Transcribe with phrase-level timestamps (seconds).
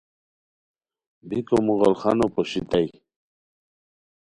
[1.27, 2.87] بیکو مغل خانو پوشیتائے